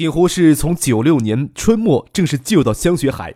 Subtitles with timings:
[0.00, 3.34] 几乎是从九六年春末正式进入到香雪海，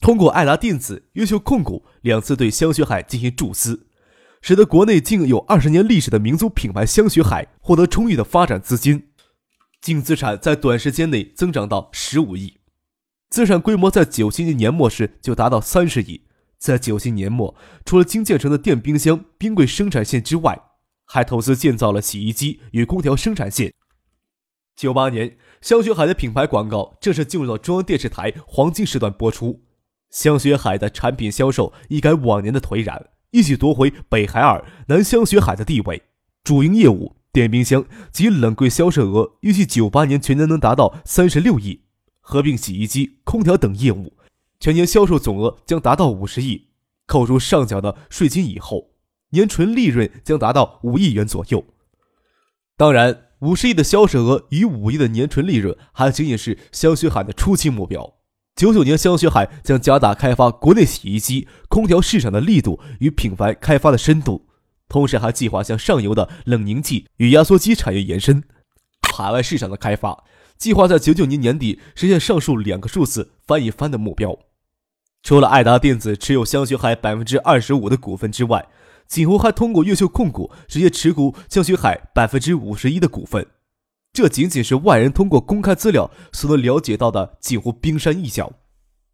[0.00, 3.86] 通过爱达电子、优秀控股两次对香雪海进行注资，
[4.42, 9.10] 使得国内竟有二十年历史的民族品牌香雪海获得充裕的发展资金，
[9.80, 12.54] 净资产在短时间内增长到十五亿，
[13.30, 16.22] 资产规模在九七年年末时就达到三十亿。
[16.58, 20.60] 在九七年末，除了新建成的电冰箱、冰柜生产线之外，
[21.04, 23.72] 还投资建造了洗衣机与空调生产线。
[24.74, 25.36] 九八年。
[25.64, 29.62] 香雪海的品牌广告正式进入到中央电视台黄金时段播出，
[30.10, 36.02] 香雪海的产品销售一改往年的颓然，一举夺回北海尔南香雪海的地位。
[36.42, 41.80] 主营业务电冰箱及冷柜销售额预计九八年全年能达到三十六亿，
[42.20, 44.12] 合并洗衣机、空调等业务，
[44.60, 46.68] 全年销售总额将达到五十亿，
[47.06, 48.90] 扣除上缴的税金以后，
[49.30, 51.64] 年纯利润将达到五亿元左右。
[52.76, 53.22] 当然。
[53.44, 58.14] 五十亿的销售额与五亿的年纯利润，还仅仅是香雪海的初期目标。
[58.56, 64.46] 九九年，香雪海将加大开发国内洗衣机、空调市场的力度与品牌开发的深度，
[64.88, 68.42] 同时还计划向上游的冷凝剂与压缩机产业延伸，
[69.14, 70.24] 海外市场的开发，
[70.56, 74.38] 计划在九九年年底实现上述两个数字翻一番的目标。
[75.22, 78.66] 除了爱达电子持有香雪海百分之二十五的股份之外，
[79.06, 83.46] 锦湖还通过越秀控股直接持股江学海百分之五十一的股份，
[84.12, 88.52] 这仅仅是外人通过公开资料所能了解到的锦湖冰山一角。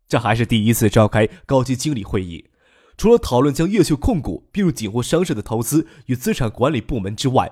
[0.08, 2.50] 这还是第一次召开高级经理会议，
[2.97, 7.50] 除了讨论将越秀控股并入锦湖商事的投资与资产管理部门之外，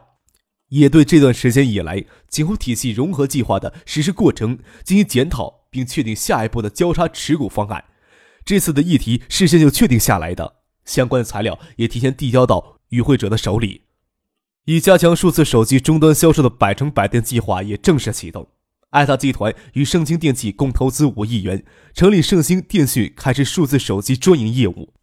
[0.71, 7.85] 也对这段时间以来锦湖体系融合计划的实施过程进行检讨，并确定下一步的交叉持股方案。
[8.45, 10.58] 这次的议题事先就确定下来的。
[10.89, 13.83] 相关的材料也提前递交到与会者的手里，
[14.65, 18.49] 以加强数字手机终端销售的百城百店计划也正式启动。
[18.91, 21.63] 爱达集团与盛京电器共投资五亿元，
[21.93, 24.95] 成立盛京电讯，开始数字手机专营业务。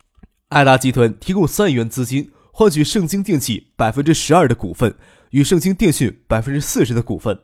[0.50, 4.96] 爱达集团提供三亿元资金，换取盛京电器百分之十二的股份，
[5.29, 7.40] 与盛京电讯百分之四十的股份。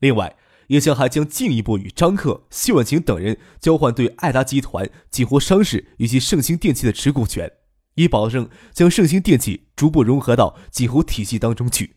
[0.00, 0.36] 另外，
[0.66, 7.50] 叶翔还将进一步与张克、谢婉晴等人交换对爱达集团、锦湖商事以及盛京电器的持股权。
[7.96, 11.96] 以保证将盛兴电器逐步融合到锦湖体系当中去。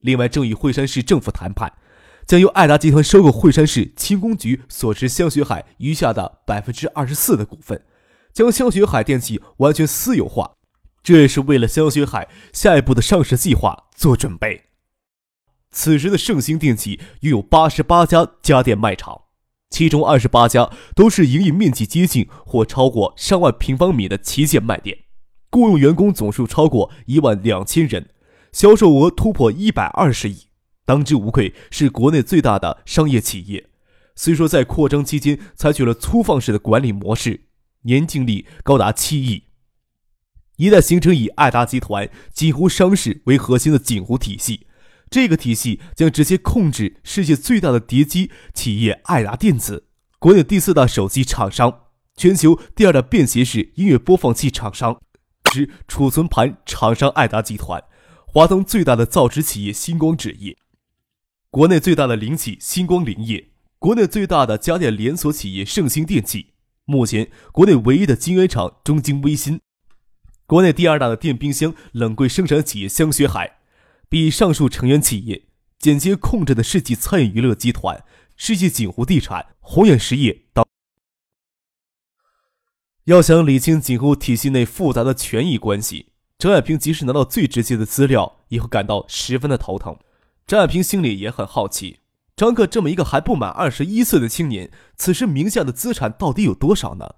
[0.00, 1.72] 另外，正与惠山市政府谈判，
[2.26, 7.82] 将由爱达集团收购惠山市轻工局所持香雪海余下的百分之二十四的股份，
[8.32, 10.52] 将香雪海电器完全私有化。
[11.02, 14.64] 这也是为了香雪海下一步的上市计划做准备。
[15.70, 19.22] 此时的盛兴电器拥有八十八家家电卖场，
[19.70, 25.05] 其中二十八家都是营业面积接近或超过上万平方米的旗舰卖店。
[25.56, 28.10] 雇佣员工总数超过一万两千人，
[28.52, 30.48] 销售额突破一百二十亿，
[30.84, 33.70] 当之无愧是国内最大的商业企业。
[34.14, 37.46] 虽说在扩张期间采取了粗放式的管理模式，
[37.84, 39.44] 年净利高达七亿。
[40.56, 44.66] 一旦形成以爱达集团、锦湖商事为核心的锦湖体系，
[45.08, 49.86] 这个体系将直接控制世界最大的碟机企业爱达电子，
[50.18, 51.80] 国内第四大手机厂商，
[52.14, 55.00] 全球第二大便携式音乐播放器厂商。
[55.46, 57.82] 之储存盘厂商爱达集团，
[58.26, 60.56] 华东最大的造纸企业星光纸业，
[61.50, 69.60] 国内最大的零企星光林业，国内最大的家电连锁企业盛兴电器，目前国内唯一的晶圆厂中晶微芯，
[70.46, 73.58] 国内第二大的电冰箱冷柜生产企业香雪海，
[74.08, 75.46] 比上述成员企业
[75.78, 78.04] 间接控制的世纪餐饮娱乐集团、
[78.36, 80.64] 世纪锦湖地产、宏远实业等。
[83.06, 86.06] 要想理清锦湖体系内复杂的权益关系，
[86.38, 89.96] 张爱萍即使拿到最直接的资料，也会感到十分的头疼。
[90.44, 92.00] 张爱萍心里也很好奇，
[92.34, 97.14] 张克这么一个还不满二十一岁的青年，此时名下的资产到底有多少呢？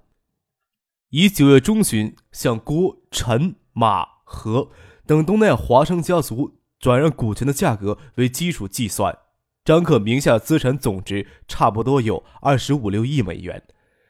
[1.09, 4.69] 以九月中旬向郭、陈、马、何
[5.07, 9.17] 等东南亚华商家族转让股权的价格为基础计算，
[9.65, 13.63] 张克名下资产总值差不多有二十五六亿美元。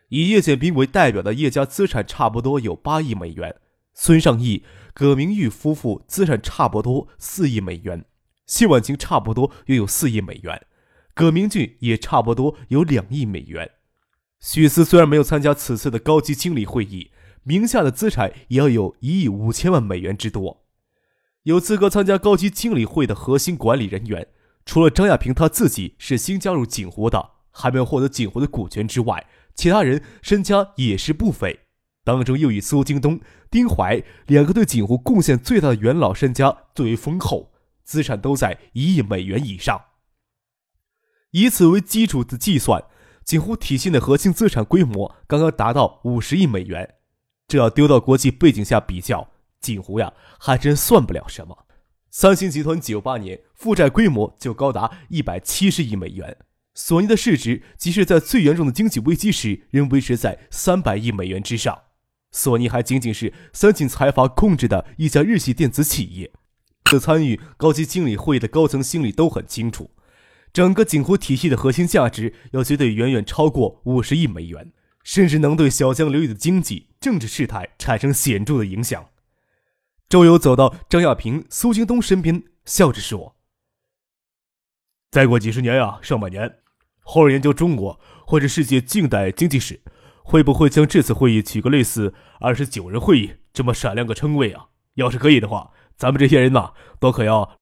[0.08, 3.56] 以叶剑兵为代表的叶家资产差不多有八亿美元，
[3.94, 4.64] 孙尚义、
[4.94, 8.05] 葛明玉夫妇资产差不多四亿美元，
[8.46, 10.66] 谢婉晴差不多又有四亿美元，
[11.14, 13.70] 葛明俊也差不多有两亿美元，
[14.40, 17.11] 许思虽然没有参加此次的高级经理会议，
[17.43, 20.64] 名下的资产也要有一亿五千万美元之多。
[21.43, 24.28] 有资格参加高级经理会的核心管理人员，
[24.64, 29.26] 除了张亚平他自己是新加入锦湖的，还没有获得锦湖的股权之外，
[29.58, 31.58] 其他人身家也是不菲。
[32.05, 33.20] 当中又以苏京东、
[33.50, 37.52] 丁怀两个对锦湖贡献最大的元老身家最为丰厚，
[37.82, 39.78] 资产都在一亿美元以上。
[41.32, 42.84] 以此为基础的计算，
[43.25, 46.94] 锦湖体系的核心资产规模刚刚达到五十亿美元。
[47.49, 49.28] 这要丢到国际背景下比较，
[49.61, 51.66] 锦湖呀还真算不了什么。
[52.11, 56.37] 三星集团九八年负债规模就高达一百七十亿美元，
[56.80, 61.76] 索尼的市值即使在最严重的经济危机时仍维持在三百亿美元之上。
[62.30, 66.32] 索尼还仅仅是三井财阀控制的一家日系电子企业。
[66.84, 69.90] 这参与高级经理会议的高层心里都很清楚，
[70.52, 74.72] 整个锦湖体系的核心价值要绝对远远超过五十亿美元，
[75.02, 79.08] 甚至能对小江流域的经济、政治事态产生显著的影响。
[80.08, 83.34] 周游走到张亚平、苏京东身边，笑着说
[85.10, 86.60] ：“再过几十年啊，上百年，
[87.10, 89.81] 后人研究中国或者世界近代经济史。”
[90.22, 94.66] 会不会将这次会议取个类似“二十九人会议”这么闪亮个称谓啊？
[94.96, 97.56] 要是可以的话，咱们这些人呐，都可要。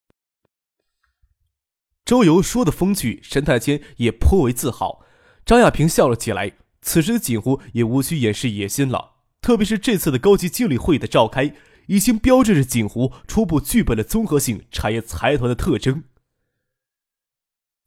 [2.04, 5.04] 周游说的风趣，神态间也颇为自豪。
[5.44, 6.54] 张亚平笑了起来。
[6.82, 11.54] 此时的锦湖也无需掩饰野心了，特别是这次的高级经理会议的召开，
[11.86, 16.02] 已经标志着锦湖初步具备了综合性产业财团的特征。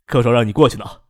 [0.06, 1.09] 客少让你过去呢。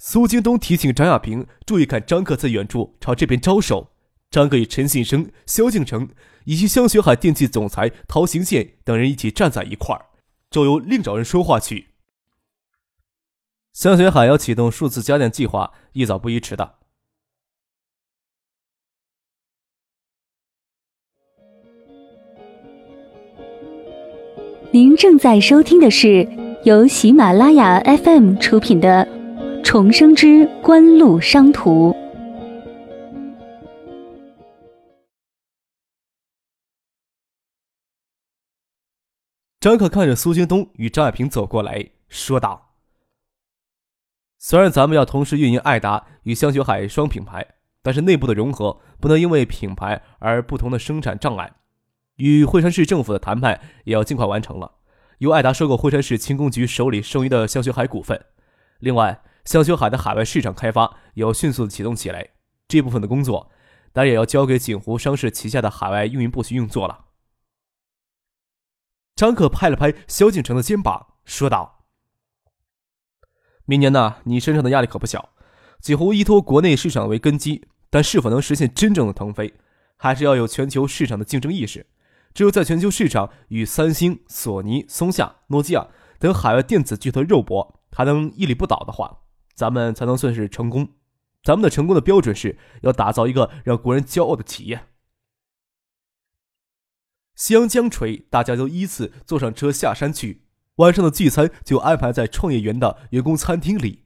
[0.00, 3.90] 苏京东提醒张亚平注意看张克在远处朝这边招手。
[4.30, 6.08] 张克与陈信生、萧敬成
[6.44, 10.06] 以及香雪海电器总裁陶行健等人一起站在一块儿。
[10.50, 11.88] 周游另找人说话去。
[13.72, 16.74] 香雪海要启动数字家电计划，宜早不宜迟的。
[24.70, 26.28] 您正在收听的是
[26.64, 29.17] 由喜马拉雅 FM 出品的。
[29.70, 31.94] 重生之官路商途。
[39.60, 42.76] 张可看着苏京东与张亚平走过来说道
[44.40, 47.46] ：“虽然咱们要同时运营爱达与香雪海双品牌，
[47.82, 51.52] 但是内部的融合不能因为品牌而不同的生产障碍。
[52.16, 54.76] 与惠山市政府的谈判也要尽快完成了，
[55.18, 58.18] 由爱达收购惠山市轻工局手里剩余的香雪海股份。
[58.78, 62.32] 另外。”香雪海的海外市场开发也要迅速的启动起来，
[62.68, 63.50] 这部分的工作
[63.94, 67.06] 当然也要交给锦湖商事旗下的海外运营部去运作了。
[69.16, 71.86] 张可拍了拍萧敬城的肩膀，说道
[73.64, 75.30] ：“明年呢，你身上的压力可不小。
[75.80, 79.54] 锦湖依托国内市场为根基，但是否能实现真正的腾飞，
[79.96, 81.86] 还是要有全球市场的竞争意识。
[82.34, 89.20] 只有在全球市场与三星、索尼、松下、诺基亚等海外电子巨头肉搏，还能屹立不倒的话。”
[89.58, 90.90] 咱们才能算是成功。
[91.42, 94.84] 咱们的成功的标准是要打造一个让国人骄傲的企业。
[97.34, 100.44] 夕阳将垂，大家都依次坐上车下山去。
[100.76, 104.04] 晚上的聚餐就安排在创业园的员工餐厅里。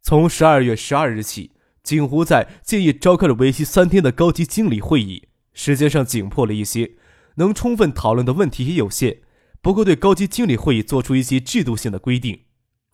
[0.00, 1.52] 从十二月十二日起，
[1.82, 6.92] 锦湖在建议召开了为期三天的高级经理会议，时间上紧迫了一些，
[7.34, 9.20] 能充分讨论的问题也有限。
[9.60, 12.44] 不过，对高级经理会议做出一些制度性的规定。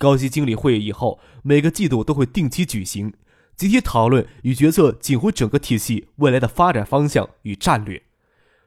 [0.00, 3.12] 高级经理会议以后，每个季度都会定期举行，
[3.54, 8.02] 集体讨论与决策锦湖整个体系未来的发展方向与战略。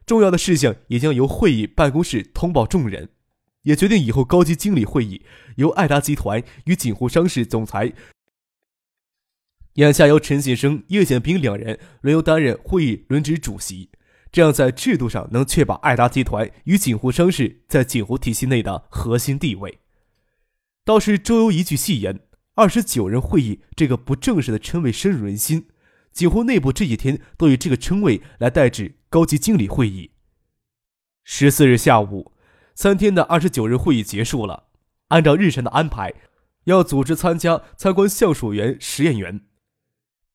[0.06, 3.10] 重要的事项也将由会议办公室通报众人，
[3.64, 5.24] 也决定以后高级经理会议
[5.56, 7.94] 由爱达集团与锦湖商事总裁，
[9.74, 13.90] 眼下由陈先生、叶显兵两人轮流担任会议轮值主席，
[14.32, 19.80] 这样在制度上能确保爱达集团与锦湖商事在锦湖体系内的核心地位。
[20.86, 22.20] 倒是周游一句戏言
[22.56, 25.68] ：“二十九人会议这个不正式的称谓深入人心，
[26.12, 30.12] 几乎内部这几天都以这个称谓来代指高级经理会议。”
[31.24, 32.34] 十四日下午，
[32.76, 34.66] 三天的二十九人会议结束了。
[35.08, 36.14] 按照日程的安排，
[36.66, 39.42] 要组织参加参观橡树园实验园。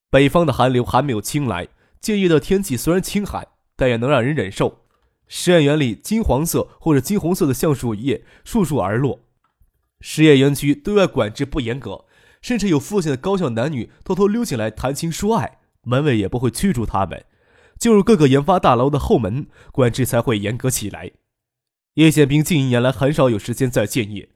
[0.08, 1.68] 北方的寒流还没有侵来，
[2.00, 4.86] 建议的天气虽然清寒，但也能让人忍受。
[5.26, 9.27] 实验园里金黄色或者金红色的橡树叶簌簌而落。
[10.00, 12.04] 实验园区对外管制不严格，
[12.40, 17.24] 甚至有附近的高校男女偷偷溜进来谈情说爱，门卫也不会驱逐他们。
[17.78, 21.12] 进入各个研发大楼的后门，管制才会严格起来。
[21.94, 24.28] 叶宪兵近一年来很少有时间在建业，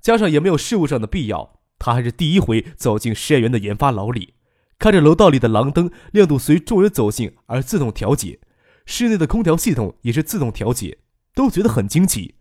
[0.00, 4.34] 加上也没有事务上的必要，他还是第一回走进实验园的研发楼里。
[4.78, 8.38] 看着楼道里的廊灯亮度随众人走近而自动调节，
[8.86, 10.98] 室内的空调系统也是自动调节，
[11.34, 12.36] 都觉得很惊奇。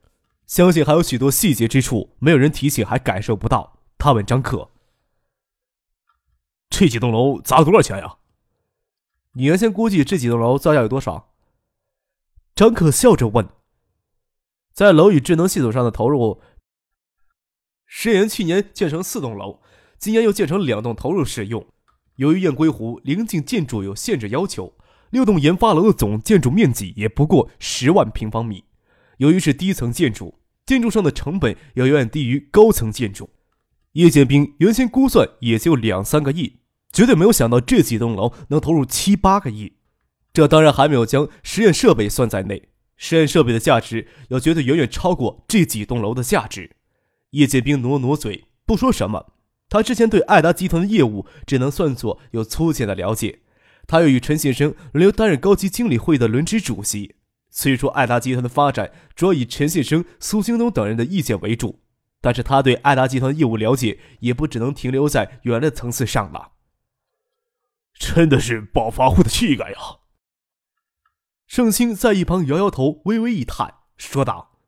[0.48, 3.82] 相信还有许多细节之处，没有人提起还感受不到。
[3.98, 4.72] 他问张克
[6.70, 8.18] ：“这几栋楼砸了多少钱呀？”
[9.34, 11.34] 你原先估计这几栋楼造价有多少？
[12.56, 13.48] 张克笑着问。
[14.72, 16.42] 在楼宇智能系统上的投入，
[17.86, 19.60] 石岩去年建成四栋楼，
[19.98, 21.68] 今年又建成两栋投入使用。
[22.16, 24.74] 由于雁归湖临近建筑有限制要求，
[25.10, 28.64] 六栋研发楼的总建筑面积也不过十万平方米。
[29.18, 33.30] 由于是低层建筑，建筑上的成本要远远低于高层建筑。
[33.94, 36.60] 叶建兵原先估算也就两三个亿。
[36.94, 39.74] 绝对没有想到这几栋楼能投入七八个亿，
[40.34, 42.70] 这当然还没有将实验设备算在内。
[42.96, 46.72] 实验设备的价值要绝对远远超过这几栋楼的价值。
[47.32, 49.34] 叶剑兵挪挪嘴，不说什么。
[49.70, 53.42] 他之前对爱达集团的业务只能算作有粗浅的了解。
[53.86, 57.17] 他又与陈先生轮流担任高级经理会的轮值主席。
[57.60, 61.82] 虽说爱达集团的发展主要以陈信生、苏京东等人的意见为主，
[62.22, 66.52] 但是他对爱达集团业务了解也不只能停留在原来的层次上了。
[67.96, 69.78] 真的是暴发户的气概呀！
[71.48, 74.60] 盛清在一旁摇摇头，微微一叹，说道：“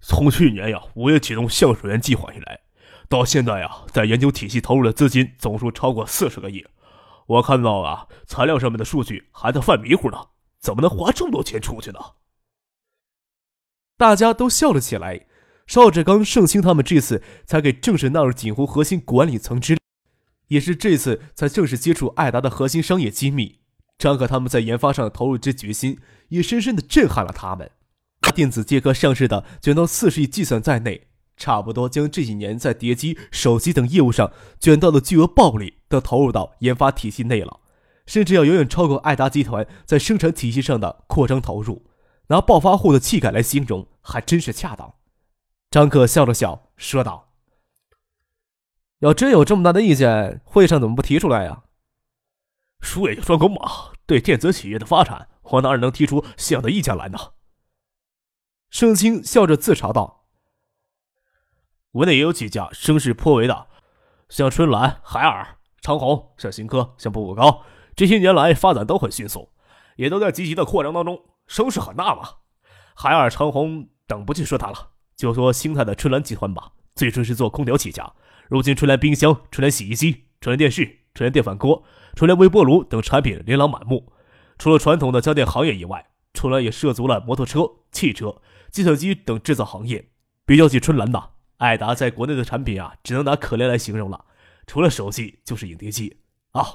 [0.00, 2.60] 从去年呀五月启动橡树园计划以来，
[3.08, 6.62] 到现在呀，在研究体系投入的资金总数超过四十个亿。
[7.26, 10.18] 我看到啊，材料上面的数据还在犯迷糊呢，
[10.64, 11.98] 怎么能花这么多钱出去呢？”
[13.98, 15.26] 大家都笑了起来。
[15.66, 19.80] 邵志刚、盛清他们这次才给正式纳入锦湖核心管理层之列。
[20.48, 23.60] 也是这次才正式接触艾达的核心商业机密，
[23.96, 27.70] 张可他们在研发上的投入之决心，也深深的震撼了他们。
[28.34, 37.60] 电子街科上市的卷到四十亿计算在内，差不多将这几年在碟机、手机等业务上卷到的巨额暴利都投入到研发体系内了，
[38.06, 41.90] 甚至要远远超过爱达集团在生产体系上的扩张投入。
[42.28, 44.94] 拿暴发户的气概来形容，还真是恰当。
[45.70, 47.32] 张克笑了笑，说道。
[49.00, 51.64] 要真有这么大的意见，会上怎么不提出来呀？
[52.80, 57.18] 输也就算功嘛，对电子企业的发展，我哪能提出这样的意见来呢？
[58.70, 60.24] 盛清笑着自嘲道
[61.92, 63.66] ：“国内也有几家声势颇为的，
[64.30, 67.62] 像春兰、海尔、长虹，像新科、像步步高，
[67.96, 69.50] 这些年来发展都很迅速，
[69.96, 72.22] 也都在积极的扩张当中，声势很大嘛。
[72.94, 78.12] 海尔、长虹等不去说它了，就说兴泰的春兰集团吧，最初是做空调起家。”
[78.48, 80.84] 如今，春兰冰箱、春兰洗衣机、春兰电视、
[81.14, 81.82] 春兰电饭锅、
[82.14, 84.12] 春兰微波炉等产品琳琅满目。
[84.58, 90.10] 除了传统的家电行业以外，春兰也涉足了摩托车、汽车、计算机等制造行业。
[90.44, 94.26] 比较起春兰呐，爱达在国内的产品啊，只能拿可怜来形容了。
[94.66, 96.18] 除了手机，就是影碟机
[96.52, 96.66] 啊。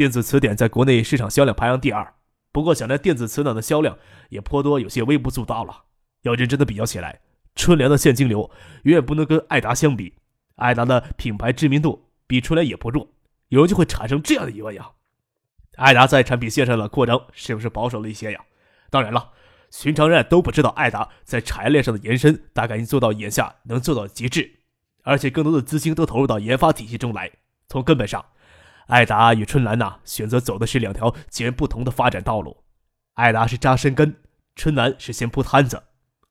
[0.00, 2.14] 电子词典在国内市场销量排行第二，
[2.52, 3.98] 不过想在电子词典的销量
[4.30, 5.84] 也颇多有些微不足道了。
[6.22, 7.20] 要认真的比较起来，
[7.54, 8.50] 春联的现金流
[8.84, 10.14] 远远不能跟爱达相比。
[10.56, 13.06] 爱达的品牌知名度比春兰也不弱，
[13.48, 14.90] 有人就会产生这样的疑问呀：
[15.76, 18.40] 爱达在产品线上的扩张是不是保守了一些呀？
[18.88, 19.32] 当然了，
[19.70, 24.50] 寻常人都不知道爱达在产业链上的延伸大概已经做到眼下能做到极致，
[25.02, 27.30] 而且更多的资金都投入到研发体系中来。
[27.68, 28.24] 从根本上，
[28.90, 32.64] 艾达与春兰呐选择走的是两条截然不同的发展道路。
[33.14, 34.16] 艾达是扎深根，
[34.56, 35.84] 春兰是先铺摊子。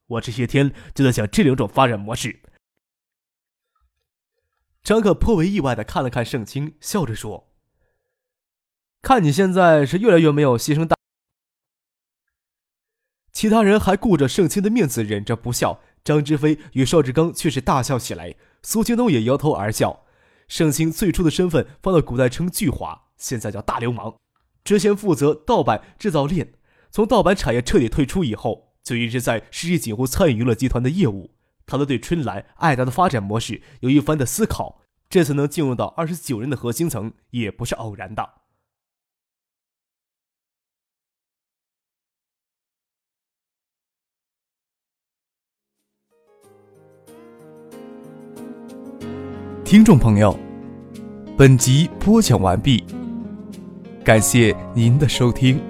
[0.06, 2.40] 我这些天就在想这两种发展模式。
[4.82, 7.50] 张克颇为意外的看了看盛清，笑着说
[9.00, 10.96] ：“看你现在是越来越没有牺牲大。”
[13.32, 15.80] 其他人还顾着盛清的面子，忍着不笑。
[16.02, 20.04] 张之飞与邵志刚却是大笑起来，苏青东也摇头而笑。
[20.50, 24.16] 盛清最初的身份放到古代称巨华，现在叫大流氓。
[24.64, 26.54] 之前负责盗版制造链，
[26.90, 31.30] 从盗版产业彻底退出以后，就一直在世纪锦湖餐饮娱乐集团的业务。
[31.66, 38.39] 他都对春兰、爱达的发展模式有一番的思考，这次能进入到二十九人的核心层，也不是偶然的。
[49.70, 50.36] 听众朋友，
[51.38, 52.82] 本集播讲完毕，
[54.02, 55.60] 感谢您的收听。